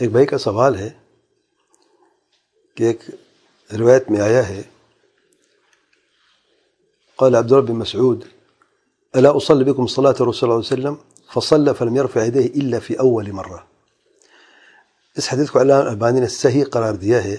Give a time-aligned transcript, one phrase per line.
[0.00, 0.90] ایک بھائی کا سوال ہے
[2.74, 3.00] کہ ایک
[3.78, 4.62] روایت میں آیا ہے،
[7.16, 8.24] قال عبد بن مسعود،
[9.14, 10.94] الا اصلي بكم صلاه الرسول صلى الله عليه وسلم
[11.34, 13.56] فصلى فلم يرفع يديه الا في اول مره
[15.16, 17.36] اس حدیث کو علامہ البانی نے صحیح قرار دیا ہے۔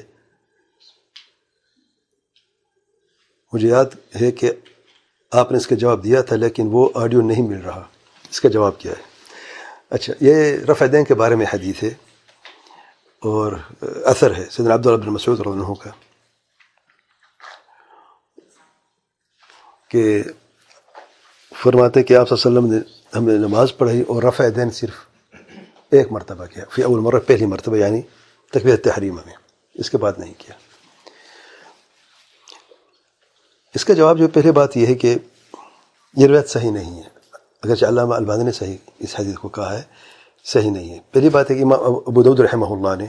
[3.53, 3.85] مجھے یاد
[4.21, 4.51] ہے کہ
[5.31, 7.87] آپ نے اس کا جواب دیا تھا، لیکن وہ آڈیو نہیں مل رہا۔
[8.31, 9.01] اس کا جواب کیا ہے؟
[9.89, 12.06] اچھا یہ رفع دین کے بارے میں حدیث ہے۔
[13.27, 13.51] اور
[14.05, 15.91] اثر ہے، سیدنا عبداللہ بن مسعود رضی اللہ کا،
[19.91, 20.21] کہ
[21.51, 25.05] فرماتے کہ آپ صلی اللہ علیہ وسلم نے ہمیں نماز پڑھائی اور رفع دین صرف
[25.91, 28.01] ایک مرتبہ کیا، فی اول مرہ پہلی مرتبہ یعنی
[28.53, 29.33] تقویت تحریمہ میں،
[29.75, 30.55] اس کے بعد نہیں کیا۔
[33.75, 35.15] اس کا جواب جو پہلے بات یہ ہے کہ
[36.17, 37.09] یہ روایت صحیح نہیں ہے،
[37.63, 39.83] اگرچہ علامہ البانی نے صحیح اس حدیث کو کہا ہے
[40.47, 43.07] صحیح نہیں ہے۔ پہلی بات ہے کہ امام ابو رحمہ اللہ نے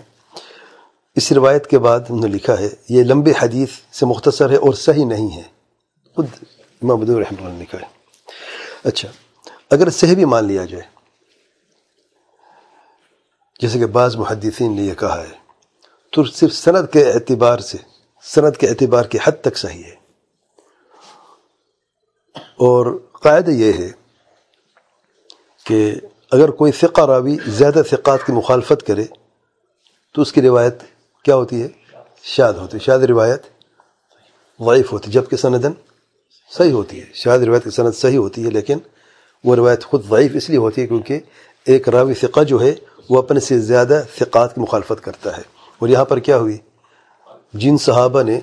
[1.14, 4.72] اس روایت کے بعد انہوں نے لکھا ہے، یہ لمبے حدیث سے مختصر ہے اور
[4.72, 5.42] صحیح نہیں ہے۔
[6.14, 6.26] خود
[6.82, 7.86] امام ابو رحمہ اللہ نے لکھا ہے۔
[8.84, 9.08] اچھا
[9.70, 10.84] اگر صحیح بھی مان لیا جائے،
[13.60, 15.38] جیسے کہ بعض محدثین نے یہ کہا ہے،
[16.12, 17.78] تو صرف سند کے اعتبار سے،
[18.22, 19.94] سند کے اعتبار کی حد تک صحیح ہے۔
[22.38, 23.90] اور قاعدہ یہ ہے
[25.64, 25.94] کہ
[26.32, 29.04] اگر کوئی فقہ راوی زیادہ فقات کی مخالفت کرے،
[30.14, 30.74] تو اس کی روایت
[31.24, 31.68] کیا ہوتی ہے؟
[32.22, 33.42] شاد ہوتی ہے شاد روایت
[34.60, 35.72] ضعیف ہوتی ہے، جبکہ سندن
[36.50, 38.78] صحیح ہوتی ہے۔ شاد روایت کی سند صحیح ہوتی ہے، لیکن
[39.44, 41.20] وہ روایت خود ضعیف اس لیے ہوتی ہے کیونکہ
[41.64, 42.74] ایک راوی فقہ جو ہے،
[43.10, 45.42] وہ اپنے سے زیادہ فقات کی مخالفت کرتا ہے۔
[45.78, 46.58] اور یہاں پر کیا ہوئی؟
[47.54, 48.40] جن صحابہ نے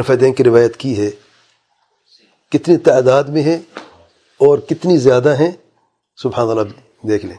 [0.00, 1.10] رفع دین کی روایت کی ہے،
[2.50, 3.58] کتنی تعداد میں ہیں
[4.38, 5.52] اور کتنی زیادہ ہیں
[6.22, 7.36] سبحان اللہ دیکھ لیں۔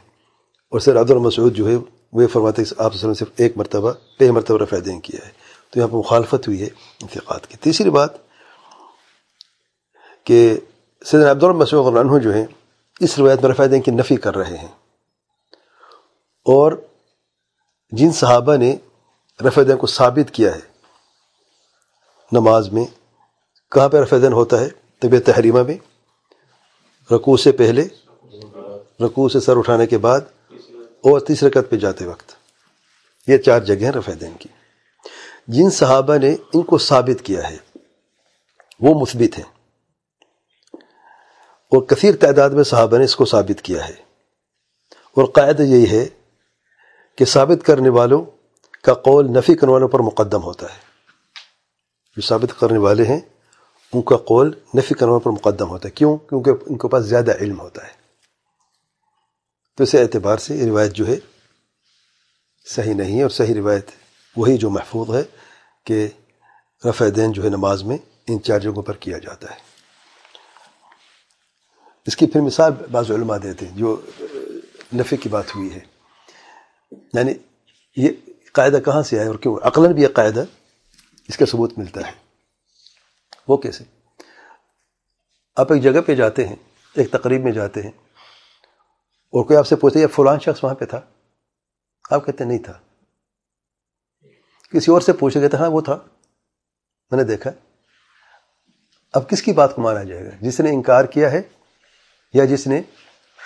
[0.70, 1.76] اور سر عبد المسعود جو ہے،
[2.14, 5.32] وہ فرماتے ہیں آپ وسلم صرف ایک مرتبہ پہ مرتبہ رفع دین کیا ہے۔
[5.70, 6.68] تو یہاں پر مخالفت ہوئی ہے
[7.02, 8.10] انتقاد کی۔ تیسری بات
[10.24, 10.60] کہ
[11.06, 12.46] سید عبد المسعود عنہ جو ہیں،
[13.00, 14.72] اس روایت میں رفع دین کی نفی کر رہے ہیں۔
[16.46, 16.74] اور
[17.92, 18.76] جن صحابہ نے
[19.48, 20.60] رفع دین کو ثابت کیا ہے،
[22.32, 22.86] نماز میں،
[23.72, 25.78] کہاں پہ رفع دین ہوتا ہے؟ طبیعت تحریمہ میں،
[27.14, 27.88] رکوع سے پہلے
[29.02, 30.22] رکوع سے سر اٹھانے کے بعد
[30.80, 32.32] اور تیسرے قد پہ جاتے وقت۔
[33.28, 34.50] یہ چار جگہیں رفع دین کی۔
[35.48, 37.58] جن صحابہ نے ان کو ثابت کیا ہے،
[38.80, 39.54] وہ مثبت ہیں۔
[41.72, 43.94] اور کثیر تعداد میں صحابہ نے اس کو ثابت کیا ہے۔
[44.94, 46.06] اور قاعدہ یہی ہے
[47.16, 48.26] کہ ثابت کرنے والوں
[48.84, 50.80] کا قول نفی کرنے والوں پر مقدم ہوتا ہے۔
[52.16, 53.20] جو ثابت کرنے والے ہیں،
[53.94, 57.06] ان کا قول نفی کرنے والوں پر مقدم ہوتا ہے۔ کیوں؟ کیونکہ ان کے پاس
[57.06, 58.03] زیادہ علم ہوتا ہے۔
[59.78, 61.16] تو اسے اعتبار سے یہ روایت جو ہے
[62.66, 63.86] صحیح نہیں ہے اور صحیح روایت
[64.38, 65.24] وہی جو محفوظ ہے
[65.84, 66.08] کہ
[66.90, 67.98] رفع دین جو ہے نماز میں
[68.28, 69.60] ان چار جگہوں پر کیا جاتا ہے۔
[72.08, 74.02] اس کی پھر مثال بعض علماء دیتے ہیں جو
[74.96, 75.80] نفی کی بات ہوئی ہے۔
[77.14, 77.32] یعنی
[77.98, 78.10] یہ
[78.54, 80.44] قاعدہ کہاں سے آئے اور کیوں؟ عقلاً بھی یہ قاعدہ
[81.28, 82.12] اس کا ثبوت ملتا ہے۔
[83.48, 83.84] وہ کیسے؟
[85.56, 86.56] آپ ایک جگہ پہ جاتے ہیں،
[86.96, 87.92] ایک تقریب میں جاتے ہیں
[89.34, 91.02] اور کوئی آپ سے پوچھتے فلان شخص وہاں پہ تھا؟
[92.10, 92.80] آپ کہتے نہیں تھا۔
[94.72, 96.00] کسی اور سے پوچھے گئے تھا ہاں وہ تھا۔
[97.12, 97.52] میں نے دیکھا۔
[99.14, 101.42] اب کس کی بات کو مانا جائے گا؟ جس نے انکار کیا ہے
[102.34, 102.82] یا جس نے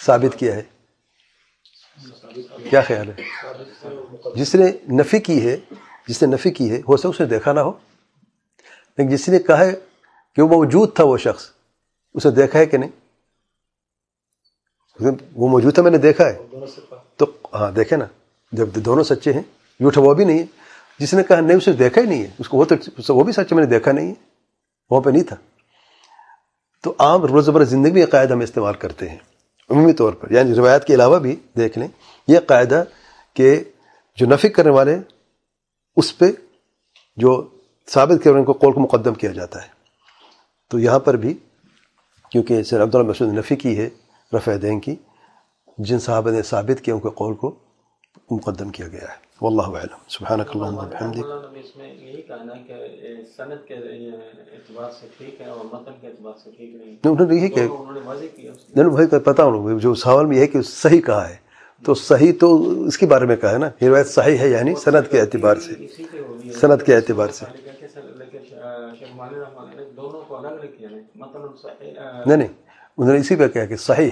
[0.05, 0.63] ثابت کیا ہے؟
[2.69, 3.21] کیا خیال ہے؟
[4.35, 5.57] جس نے نفی کی ہے،
[6.07, 7.71] جس نے نفی کی ہے، ہو سکتا اس نے دیکھا نہ ہو۔
[8.97, 9.75] لیکن جس نے کہا ہے
[10.35, 11.49] کہ وہ موجود تھا وہ شخص،
[12.13, 13.06] اسے دیکھا ہے کہ نہیں؟
[15.33, 16.37] وہ موجود تھا میں نے دیکھا ہے۔
[17.17, 18.05] تو ہاں دیکھے نا
[18.51, 19.41] جب دونوں سچے ہیں
[19.79, 20.45] جھوٹا وہ بھی نہیں ہے۔
[20.99, 23.33] جس نے کہا نہیں اسے دیکھا ہی نہیں ہے۔ اس کو وہ تو وہ بھی
[23.33, 24.13] سچ میں نے دیکھا نہیں ہے۔
[24.89, 25.35] وہاں پہ نہیں تھا۔
[26.83, 29.17] تو عام روزمرہ زندگی میں یہ قاعدہ ہم استعمال کرتے ہیں
[29.69, 31.87] عمومی طور پر۔ یعنی روایت کے علاوہ بھی دیکھ لیں
[32.27, 32.83] یہ قاعدہ
[33.33, 33.63] کہ
[34.15, 34.97] جو نفی کرنے والے
[35.95, 36.25] اس پہ
[37.17, 37.47] جو
[37.87, 39.67] ثابت کرنے کو قول کو مقدم کیا جاتا ہے۔
[40.69, 41.33] تو یہاں پر بھی
[42.31, 43.89] کیونکہ سر عبداللہ مسعود نے نفی کی ہے
[44.33, 44.95] رفع دین کی
[45.77, 47.55] جن صحابہ نے ثابت کیا ان کے قول کو
[48.31, 52.73] مقدم کیا گیا ہے۔ واللہ اعلم۔ سبحانک اللہم وبحمدک اس میں یہی کہنا کہ
[53.37, 57.35] سند کے اعتبار سے ٹھیک ہے اور متن کے اعتبار سے ٹھیک نہیں انہوں نے
[57.35, 60.47] یہی کہ انہوں نے واضح کیا نہیں بھائی پتہ ہوں جو سوال میں یہ ہے
[60.47, 61.35] کہ صحیح کہا ہے
[61.83, 64.75] تو صحیح تو اس کے بارے میں کہا ہے نا یہ روایت صحیح ہے یعنی
[64.75, 65.87] سند کے اعتبار سے۔
[66.51, 67.69] سند کے اعتبار سے۔ نے
[71.15, 71.91] مطلب صحیح
[72.25, 72.66] نہیں نہیں۔
[72.97, 74.09] انہوں نے اسی پہ کہا کہ صحیح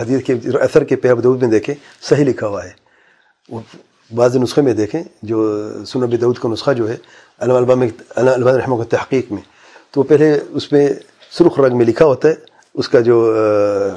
[0.00, 2.70] حدیث کے اثر کے پیاب دود میں دیکھیں، صحیح لکھا ہوا ہے۔
[3.48, 3.60] وہ
[4.14, 6.96] بعض نسخے میں دیکھیں جو سنب دعود کا نسخہ جو ہے،
[7.38, 9.42] علامہ البانی علامہ رحمہ کے تحقیق میں۔
[9.90, 10.88] تو پہلے اس میں
[11.30, 12.34] سرخ رنگ میں لکھا ہوتا ہے،
[12.74, 13.36] اس کا جو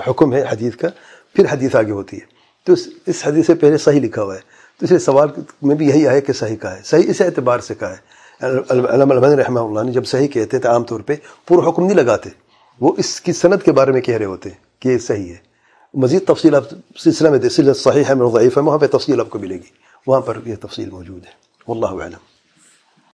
[0.07, 0.87] حکم ہے حدیث کا،
[1.33, 2.25] پھر حدیث آگے ہوتی ہے۔
[2.63, 2.73] تو
[3.05, 4.39] اس حدیث سے پہلے صحیح لکھا ہوا ہے۔
[4.79, 5.27] تو اسے سوال
[5.61, 8.17] میں بھی یہی آئے کہ صحیح کا ہے۔ صحیح اس اعتبار سے کہا ہے۔
[8.69, 11.15] علامہ البانی رحمہ اللہ نے جب صحیح کہتے تھے عام طور پہ،
[11.47, 12.46] پورا حکم نہیں لگاتے۔
[12.79, 15.37] وہ اس کی صنعت کے بارے میں کہہ رہے ہوتے ہیں کہ یہ صحیح ہے۔
[15.93, 16.63] مزید تفصیل آپ
[16.99, 19.69] سلسلہ میں سلسلہ صحیح ہے ضعیف ہے، وہاں پہ تفصیل آپ کو ملے گی۔
[20.07, 21.31] وہاں پر یہ تفصیل موجود ہے۔
[21.67, 22.36] واللہ علم